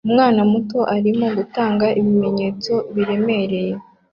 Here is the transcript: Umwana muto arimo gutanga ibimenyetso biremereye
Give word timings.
Umwana 0.07 0.41
muto 0.51 0.79
arimo 0.95 1.25
gutanga 1.37 1.85
ibimenyetso 1.99 2.73
biremereye 2.93 3.73